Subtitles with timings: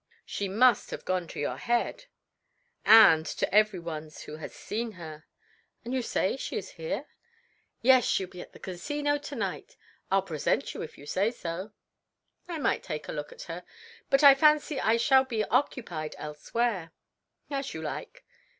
[0.25, 2.05] "She must have gone to your head."
[2.83, 5.25] "And to every one's who has seen her."
[5.83, 7.05] "You say she is here?"
[7.83, 9.77] "Yes, she'll be at the Casino to night;
[10.09, 11.73] I'll present you if you say so."
[12.47, 13.63] "I might take a look at her,
[14.09, 16.93] but I fancy I shalt be occupied elsewhere."
[17.51, 18.25] "As you like."